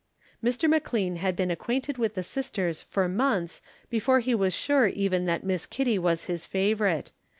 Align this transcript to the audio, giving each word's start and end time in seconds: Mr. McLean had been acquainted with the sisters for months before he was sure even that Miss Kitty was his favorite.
Mr. 0.43 0.67
McLean 0.67 1.17
had 1.17 1.35
been 1.35 1.51
acquainted 1.51 1.99
with 1.99 2.15
the 2.15 2.23
sisters 2.23 2.81
for 2.81 3.07
months 3.07 3.61
before 3.91 4.19
he 4.19 4.33
was 4.33 4.51
sure 4.51 4.87
even 4.87 5.27
that 5.27 5.43
Miss 5.43 5.67
Kitty 5.67 5.99
was 5.99 6.25
his 6.25 6.47
favorite. 6.47 7.11